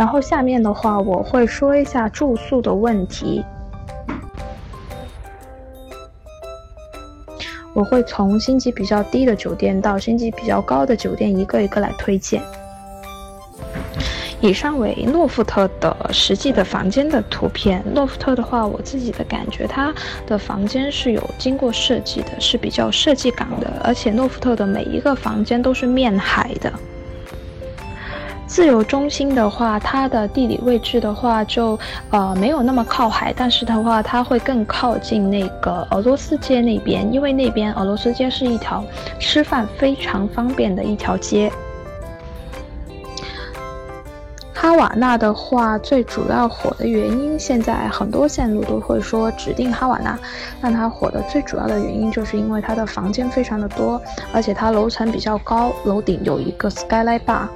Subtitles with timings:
[0.00, 3.44] 然后下面的话我会说一下住宿的问题。
[7.74, 12.42] 我会从星级比较低的酒店到星级比较高的酒店一个一个来推荐。
[14.40, 17.84] 以上为诺富特的实际的房间的图片。
[17.94, 19.92] 诺富特的话，我自己的感觉，它
[20.26, 26.72] 的房间是有经过设计的，是比较设计感的，而且诺富特的每一个房间都是面海的。
[28.50, 31.78] 自由中心的话，它的地理位置的话就
[32.10, 38.84] 呃没有那么靠海，但是的话它会更靠近那个俄罗斯街那边，因为那边俄罗斯街是一条
[39.20, 41.50] 吃饭非常方便的一条街。
[44.52, 50.18] 哈瓦那的话，最主要火的原因，现在很多线路都会说指定哈瓦那，
[50.60, 54.02] 让它火的最主要的原因，就是因为它的房间非常的多，
[54.34, 57.46] 而且它楼层比较高，楼顶有一个 skyline bar。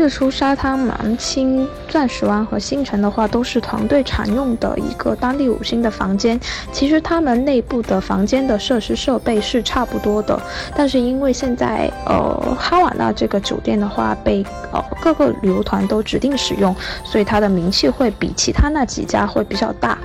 [0.00, 6.40] 日出沙滩、芒青、钻石湾和星辰的话，都是团队常用的一个当地五星的房间。
[6.72, 10.40] 其实他们内部的房间的设施设备是差不多的，
[10.74, 19.98] 但是因为现在呃哈瓦那这个酒店的话被呃各个旅游团都指定使用，所以它的名气会比其他那几家会比较大。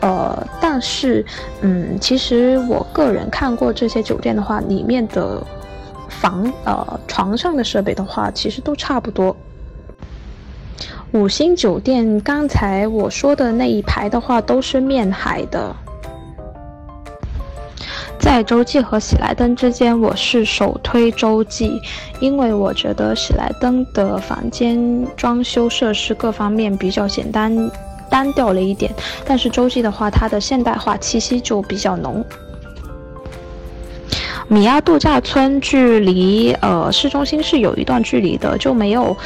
[0.00, 1.24] 呃，但是
[1.60, 5.40] 嗯，其实我个人看过这些酒店的话，里面的。
[6.08, 9.36] 房呃床上的设备的话，其实都差不多。
[11.12, 15.74] 五星酒店刚才我说的那一排的话，都是面海的。
[18.18, 21.80] 在洲际和喜来登之间，我是首推洲际，
[22.18, 27.70] 因为我觉得喜来登的房间装修设施各方面比较简单
[28.10, 28.92] 单调了一点，
[29.24, 32.24] 但是洲际的话，它的现代化气息就比较浓。
[34.48, 39.16] 米亚度假村距离呃市中心是有一段距离的，就没有。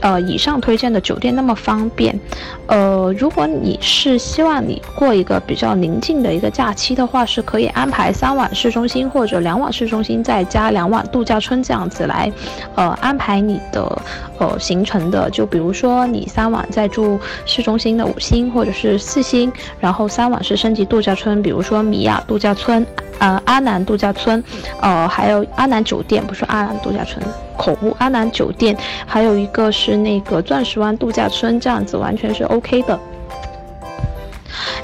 [0.00, 2.18] 呃，以上推荐的酒店那么方便，
[2.66, 12.30] 呃，如果你是希望你过一个比较宁静的一个假期的话，是可以安排三晚市中心或者两晚市中心再加两晚度假村这样子来，
[12.74, 14.02] 呃，安排你的
[14.38, 15.28] 呃行程的。
[15.30, 22.86] 就比如说你三晚在住市中心的五星或者是四星，然后三晚是升级度假村，比如说米亚度假村，
[23.18, 24.42] 呃，阿南度假村，
[24.80, 27.20] 呃，还有阿南酒店，不是阿南度假村。
[27.58, 28.74] 口误，阿南酒店，
[29.06, 32.98] 还有一个是那个钻石湾度假村，这样子完全是 OK 的。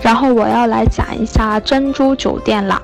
[0.02, 2.82] 然后我要来讲一下珍珠酒店啦。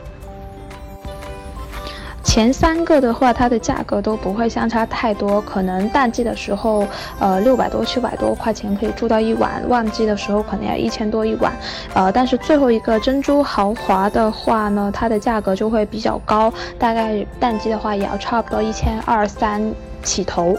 [2.31, 6.87] 前三个的话，它的价格都不会相差太多，可能淡季的时候，
[7.19, 11.53] 呃，六百多、七百多块钱可以住到一晚；旺季的时候可能要一千多一晚。
[11.93, 19.61] 呃，但是最后一个珍珠豪华的话呢，它的价格就会比较高，大概淡季的话也要差不多一千二三
[20.05, 20.57] 起头。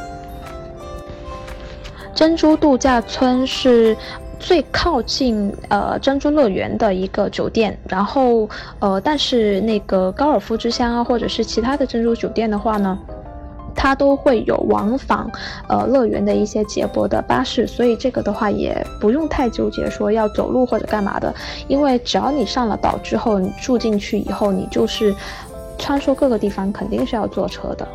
[2.13, 3.95] 珍珠度假村是。
[4.41, 12.97] 最靠近呃珍珠乐园的一个酒店，然后呃，但是那个高尔夫之乡啊，或者是其他的珍珠酒店的话呢，
[13.75, 15.29] 它都会有往返
[15.69, 21.33] 呃乐园的一些接驳的巴士，所以这个的话也不用太纠结说要走路或者干嘛的，
[21.67, 25.15] 因为只要你上了岛之后，你住进去以后，你就是
[25.77, 27.87] 穿梭各个地方，肯定是要坐车的。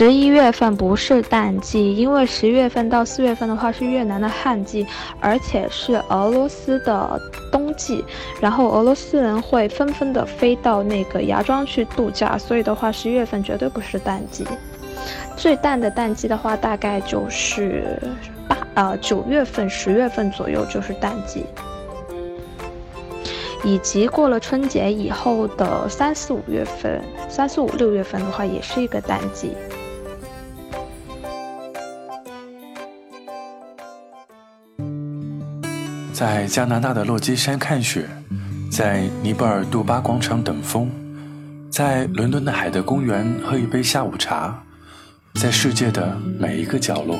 [0.00, 4.86] 十一月份不是淡季，因为十月份到四月份的话是越南的旱季，
[5.20, 7.20] 而且是俄罗斯的
[7.52, 8.02] 冬季，
[8.40, 14.46] 然后俄罗斯人会纷纷的飞到那个芽庄去度假，所以的话十一月份绝对不是淡季。
[15.36, 18.00] 最淡的淡季的话，大概就是
[18.48, 21.44] 八呃九月份、十月份左右就是淡季，
[23.62, 29.54] 以及过了春节以后的三四五月份、三四五六月份的话，也是一个淡季。
[36.20, 38.06] 在加拿大的落基山看雪，
[38.70, 40.90] 在尼泊尔杜巴广场等风，
[41.70, 44.62] 在伦敦的海德公园喝一杯下午茶，
[45.36, 47.18] 在世界的每一个角落，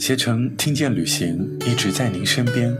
[0.00, 2.74] 携程听见旅行一直在您身边。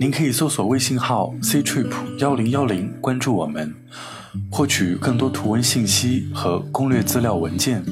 [0.00, 3.72] 您可以搜索微信号 c trip 幺零幺零关注我们，
[4.50, 7.84] 获取更多图文信息和攻略资料文件。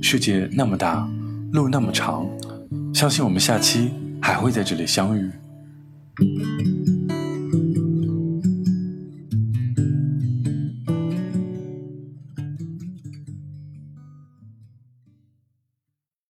[0.00, 1.04] 世界那么大，
[1.50, 2.24] 路那么长，
[2.94, 3.90] 相信我们下期
[4.22, 5.28] 还会在这里相遇。
[6.20, 6.69] Thank you.